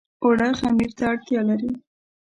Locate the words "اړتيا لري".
1.11-1.71